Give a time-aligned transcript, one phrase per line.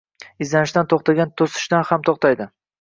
[0.45, 2.53] Izlanishdan to‘xtagan o‘sishdan ham to‘xtaydi.